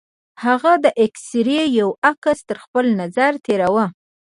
[0.43, 3.85] هغه د اکسرې يو عکس تر خپل نظره تېراوه.